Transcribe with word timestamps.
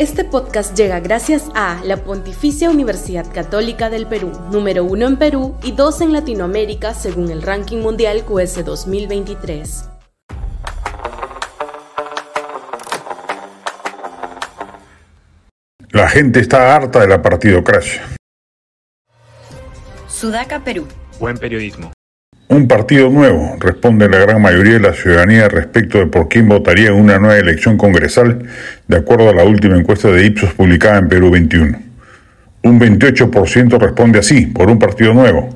Este 0.00 0.24
podcast 0.24 0.74
llega 0.74 0.98
gracias 0.98 1.50
a 1.54 1.78
la 1.84 1.98
Pontificia 1.98 2.70
Universidad 2.70 3.30
Católica 3.30 3.90
del 3.90 4.06
Perú, 4.06 4.32
número 4.50 4.82
uno 4.82 5.06
en 5.06 5.18
Perú 5.18 5.58
y 5.62 5.72
dos 5.72 6.00
en 6.00 6.14
Latinoamérica 6.14 6.94
según 6.94 7.30
el 7.30 7.42
ranking 7.42 7.82
mundial 7.82 8.24
QS 8.24 8.64
2023. 8.64 9.90
La 15.90 16.08
gente 16.08 16.40
está 16.40 16.74
harta 16.74 17.00
de 17.00 17.06
la 17.06 17.20
partidocracia. 17.20 18.00
Sudaca, 20.08 20.64
Perú. 20.64 20.88
Buen 21.18 21.36
periodismo. 21.36 21.92
Un 22.50 22.66
partido 22.66 23.10
nuevo, 23.10 23.56
responde 23.60 24.08
la 24.08 24.18
gran 24.18 24.42
mayoría 24.42 24.72
de 24.72 24.80
la 24.80 24.92
ciudadanía 24.92 25.48
respecto 25.48 25.98
de 25.98 26.06
por 26.06 26.28
quién 26.28 26.48
votaría 26.48 26.88
en 26.88 26.94
una 26.94 27.16
nueva 27.20 27.38
elección 27.38 27.76
congresal, 27.76 28.42
de 28.88 28.96
acuerdo 28.96 29.30
a 29.30 29.32
la 29.32 29.44
última 29.44 29.76
encuesta 29.76 30.08
de 30.08 30.26
Ipsos 30.26 30.52
publicada 30.54 30.98
en 30.98 31.08
Perú 31.08 31.30
21. 31.30 31.78
Un 32.64 32.80
28% 32.80 33.78
responde 33.78 34.18
así, 34.18 34.46
por 34.46 34.68
un 34.68 34.80
partido 34.80 35.14
nuevo, 35.14 35.48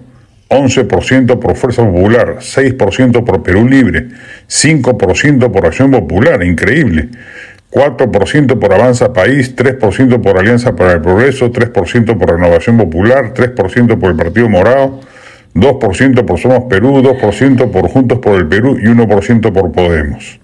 11% 0.49 1.41
por 1.41 1.57
Fuerza 1.57 1.83
Popular, 1.83 2.37
6% 2.39 3.25
por 3.25 3.43
Perú 3.43 3.69
Libre, 3.69 4.11
5% 4.49 5.51
por 5.51 5.67
Acción 5.67 5.91
Popular, 5.91 6.45
increíble, 6.45 7.09
4% 7.73 8.61
por 8.61 8.73
Avanza 8.73 9.13
País, 9.13 9.57
3% 9.57 10.23
por 10.23 10.39
Alianza 10.39 10.77
para 10.77 10.93
el 10.93 11.01
Progreso, 11.01 11.51
3% 11.51 12.17
por 12.17 12.31
Renovación 12.31 12.77
Popular, 12.77 13.35
3% 13.35 13.99
por 13.99 14.11
el 14.13 14.17
Partido 14.17 14.49
Morado, 14.49 15.01
2% 15.55 16.25
por 16.25 16.39
Somos 16.39 16.65
Perú, 16.69 17.01
2% 17.01 17.71
por 17.71 17.89
Juntos 17.89 18.19
por 18.19 18.41
el 18.41 18.49
Perú 18.49 18.77
y 18.81 18.87
1% 18.87 19.53
por 19.53 19.73
Podemos. 19.73 20.41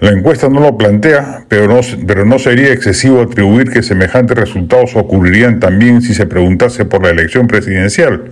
La 0.00 0.10
encuesta 0.10 0.48
no 0.48 0.60
lo 0.60 0.76
plantea, 0.76 1.44
pero 1.48 1.66
no, 1.66 1.80
pero 2.06 2.24
no 2.24 2.38
sería 2.38 2.72
excesivo 2.72 3.22
atribuir 3.22 3.70
que 3.70 3.82
semejantes 3.82 4.36
resultados 4.36 4.94
ocurrirían 4.94 5.58
también 5.58 6.02
si 6.02 6.14
se 6.14 6.26
preguntase 6.26 6.84
por 6.84 7.02
la 7.02 7.10
elección 7.10 7.48
presidencial. 7.48 8.30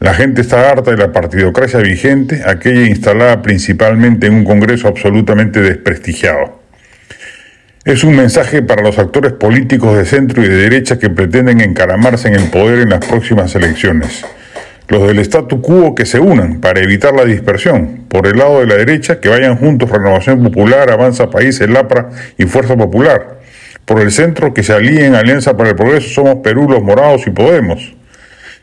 La 0.00 0.14
gente 0.14 0.40
está 0.40 0.70
harta 0.70 0.92
de 0.92 0.96
la 0.96 1.12
partidocracia 1.12 1.80
vigente, 1.80 2.42
aquella 2.46 2.86
instalada 2.86 3.42
principalmente 3.42 4.28
en 4.28 4.34
un 4.34 4.44
Congreso 4.44 4.88
absolutamente 4.88 5.60
desprestigiado. 5.60 6.62
Es 7.84 8.02
un 8.02 8.16
mensaje 8.16 8.62
para 8.62 8.82
los 8.82 8.98
actores 8.98 9.32
políticos 9.32 9.98
de 9.98 10.06
centro 10.06 10.42
y 10.42 10.48
de 10.48 10.56
derecha 10.56 10.98
que 10.98 11.10
pretenden 11.10 11.60
encaramarse 11.60 12.28
en 12.28 12.34
el 12.34 12.48
poder 12.48 12.78
en 12.78 12.90
las 12.90 13.04
próximas 13.04 13.54
elecciones 13.54 14.24
los 14.88 15.06
del 15.06 15.18
statu 15.20 15.62
quo 15.62 15.94
que 15.94 16.04
se 16.04 16.20
unan 16.20 16.60
para 16.60 16.80
evitar 16.80 17.14
la 17.14 17.24
dispersión. 17.24 18.04
Por 18.08 18.26
el 18.26 18.36
lado 18.36 18.60
de 18.60 18.66
la 18.66 18.76
derecha, 18.76 19.20
que 19.20 19.28
vayan 19.28 19.56
juntos 19.56 19.90
Renovación 19.90 20.42
Popular, 20.42 20.90
Avanza 20.90 21.30
País, 21.30 21.60
el 21.60 21.76
APRA 21.76 22.10
y 22.36 22.44
Fuerza 22.44 22.76
Popular. 22.76 23.40
Por 23.84 24.00
el 24.00 24.12
centro, 24.12 24.52
que 24.54 24.62
se 24.62 24.72
alíen 24.72 25.14
Alianza 25.14 25.56
para 25.56 25.70
el 25.70 25.76
Progreso, 25.76 26.08
Somos 26.08 26.36
Perú, 26.36 26.68
Los 26.68 26.82
Morados 26.82 27.26
y 27.26 27.30
Podemos. 27.30 27.94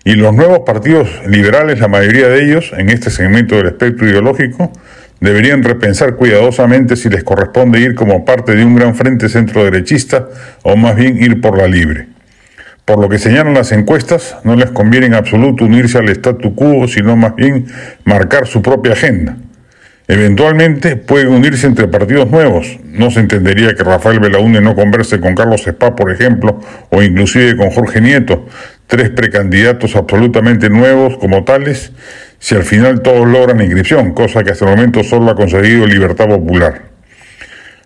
Y 0.03 0.15
los 0.15 0.33
nuevos 0.33 0.61
partidos 0.65 1.09
liberales, 1.27 1.79
la 1.79 1.87
mayoría 1.87 2.27
de 2.27 2.43
ellos, 2.43 2.71
en 2.75 2.89
este 2.89 3.11
segmento 3.11 3.55
del 3.55 3.67
espectro 3.67 4.07
ideológico, 4.07 4.71
deberían 5.19 5.63
repensar 5.63 6.15
cuidadosamente 6.15 6.95
si 6.95 7.09
les 7.09 7.23
corresponde 7.23 7.79
ir 7.79 7.93
como 7.93 8.25
parte 8.25 8.55
de 8.55 8.65
un 8.65 8.75
gran 8.75 8.95
frente 8.95 9.29
centro 9.29 9.63
derechista 9.63 10.27
o 10.63 10.75
más 10.75 10.95
bien 10.95 11.21
ir 11.21 11.39
por 11.39 11.57
la 11.57 11.67
libre. 11.67 12.10
Por 12.85 12.99
lo 12.99 13.09
que 13.09 13.19
señalan 13.19 13.53
las 13.53 13.71
encuestas, 13.71 14.37
no 14.43 14.55
les 14.55 14.71
conviene 14.71 15.05
en 15.05 15.13
absoluto 15.13 15.65
unirse 15.65 15.97
al 15.97 16.09
statu 16.09 16.55
quo, 16.55 16.87
sino 16.87 17.15
más 17.15 17.35
bien 17.35 17.67
marcar 18.05 18.47
su 18.47 18.61
propia 18.61 18.93
agenda. 18.93 19.37
Eventualmente 20.07 20.97
pueden 20.97 21.29
unirse 21.29 21.67
entre 21.67 21.87
partidos 21.87 22.29
nuevos. 22.29 22.79
No 22.83 23.11
se 23.11 23.21
entendería 23.21 23.75
que 23.75 23.83
Rafael 23.83 24.19
Belaúnde 24.19 24.59
no 24.59 24.75
converse 24.75 25.21
con 25.21 25.35
Carlos 25.35 25.65
Spa, 25.65 25.95
por 25.95 26.11
ejemplo, 26.11 26.59
o 26.89 27.01
inclusive 27.01 27.55
con 27.55 27.69
Jorge 27.69 28.01
Nieto, 28.01 28.45
tres 28.87 29.09
precandidatos 29.11 29.95
absolutamente 29.95 30.69
nuevos 30.69 31.17
como 31.17 31.45
tales, 31.45 31.93
si 32.39 32.55
al 32.55 32.63
final 32.63 33.01
todos 33.01 33.25
logran 33.25 33.61
inscripción, 33.61 34.13
cosa 34.13 34.43
que 34.43 34.51
hasta 34.51 34.65
el 34.65 34.71
momento 34.71 35.01
solo 35.01 35.31
ha 35.31 35.35
conseguido 35.35 35.87
Libertad 35.87 36.27
Popular. 36.27 36.90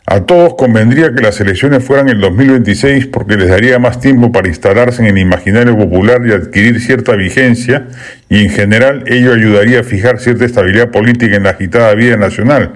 A 0.08 0.22
todos 0.22 0.54
convendría 0.54 1.16
que 1.16 1.24
las 1.24 1.42
elecciones 1.42 1.84
fueran 1.84 2.10
el 2.10 2.22
2026 2.22 3.08
porque 3.08 3.38
les 3.38 3.50
daría 3.50 3.80
más 3.80 4.00
tiempo 4.00 4.32
para 4.32 4.48
instalarse 4.48 5.02
en 5.02 5.08
el 5.08 5.18
imaginario 5.18 5.76
popular 5.76 6.22
y 6.28 6.32
adquirir 6.32 6.80
cierta 6.80 7.16
vigencia 7.16 7.88
y 8.30 8.44
en 8.44 8.52
general 8.52 9.04
ello 9.08 9.34
ayudaría 9.34 9.80
a 9.80 9.84
fijar 9.84 10.20
cierta 10.20 10.46
estabilidad 10.46 10.92
política 10.92 11.36
en 11.36 11.44
la 11.44 11.52
agitada 11.52 11.96
vida 11.96 12.18
nacional. 12.18 12.74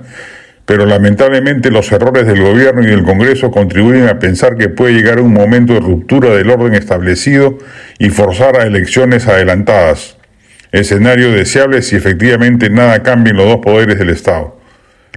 Pero 0.66 0.88
lamentablemente 0.88 1.70
los 1.70 1.92
errores 1.92 2.26
del 2.26 2.42
gobierno 2.42 2.82
y 2.82 2.88
del 2.88 3.04
Congreso 3.04 3.52
contribuyen 3.52 4.08
a 4.08 4.18
pensar 4.18 4.56
que 4.58 4.70
puede 4.70 4.94
llegar 4.94 5.20
un 5.20 5.32
momento 5.32 5.74
de 5.74 5.82
ruptura 5.82 6.32
del 6.32 6.50
orden 6.50 6.74
establecido 6.74 7.60
y 8.00 8.10
forzar 8.10 8.58
a 8.58 8.66
elecciones 8.66 9.28
adelantadas. 9.28 10.18
Escenario 10.72 11.32
deseable 11.32 11.84
si 11.84 11.96
efectivamente 11.96 12.72
nada 12.72 13.04
cambia 13.04 13.32
en 13.32 13.38
los 13.38 13.46
dos 13.46 13.60
poderes 13.60 14.00
del 14.00 14.10
Estado. 14.10 14.59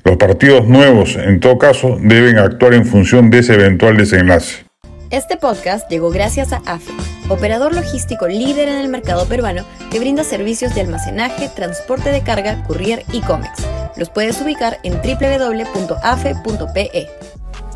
Los 0.04 0.16
partidos 0.16 0.66
nuevos, 0.66 1.16
en 1.16 1.40
todo 1.40 1.58
caso, 1.58 1.98
deben 2.00 2.38
actuar 2.38 2.74
en 2.74 2.84
función 2.84 3.30
de 3.30 3.38
ese 3.38 3.54
eventual 3.54 3.96
desenlace. 3.96 4.64
Este 5.10 5.36
podcast 5.36 5.90
llegó 5.90 6.10
gracias 6.10 6.52
a 6.54 6.62
AFE, 6.64 6.92
operador 7.28 7.74
logístico 7.74 8.26
líder 8.26 8.68
en 8.68 8.78
el 8.78 8.88
mercado 8.88 9.26
peruano 9.26 9.64
que 9.90 9.98
brinda 10.00 10.24
servicios 10.24 10.74
de 10.74 10.80
almacenaje, 10.80 11.50
transporte 11.54 12.10
de 12.10 12.22
carga, 12.22 12.64
courier 12.64 13.04
y 13.12 13.20
cómics. 13.20 13.62
Los 13.96 14.08
puedes 14.08 14.40
ubicar 14.40 14.78
en 14.84 14.94
www.afe.pe. 14.94 16.40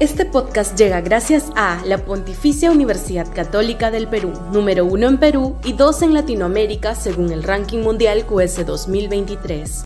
Este 0.01 0.25
podcast 0.25 0.79
llega 0.79 1.03
gracias 1.03 1.45
a 1.57 1.83
la 1.85 1.99
Pontificia 1.99 2.71
Universidad 2.71 3.31
Católica 3.35 3.91
del 3.91 4.09
Perú, 4.09 4.33
número 4.51 4.87
uno 4.87 5.07
en 5.07 5.19
Perú 5.19 5.57
y 5.63 5.75
dos 5.75 6.01
en 6.01 6.15
Latinoamérica 6.15 6.95
según 6.95 7.33
el 7.33 7.43
ranking 7.43 7.81
mundial 7.81 8.25
QS 8.25 8.65
2023. 8.65 9.85